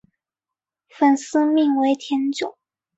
[0.89, 2.57] 粉丝名为甜酒。